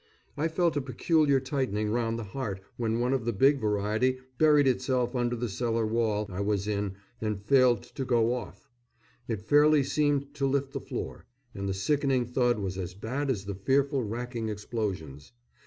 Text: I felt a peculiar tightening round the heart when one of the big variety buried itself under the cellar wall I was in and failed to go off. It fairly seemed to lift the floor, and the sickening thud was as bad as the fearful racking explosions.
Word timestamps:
I 0.35 0.47
felt 0.47 0.75
a 0.75 0.81
peculiar 0.81 1.39
tightening 1.39 1.91
round 1.91 2.17
the 2.17 2.23
heart 2.23 2.59
when 2.75 2.99
one 2.99 3.13
of 3.13 3.23
the 3.23 3.31
big 3.31 3.59
variety 3.59 4.17
buried 4.39 4.65
itself 4.67 5.15
under 5.15 5.35
the 5.35 5.47
cellar 5.47 5.85
wall 5.85 6.25
I 6.27 6.41
was 6.41 6.67
in 6.67 6.95
and 7.21 7.39
failed 7.45 7.83
to 7.83 8.03
go 8.03 8.33
off. 8.33 8.67
It 9.27 9.43
fairly 9.43 9.83
seemed 9.83 10.33
to 10.33 10.47
lift 10.47 10.73
the 10.73 10.81
floor, 10.81 11.27
and 11.53 11.69
the 11.69 11.75
sickening 11.75 12.25
thud 12.25 12.57
was 12.57 12.79
as 12.79 12.95
bad 12.95 13.29
as 13.29 13.45
the 13.45 13.53
fearful 13.53 14.01
racking 14.03 14.49
explosions. 14.49 15.33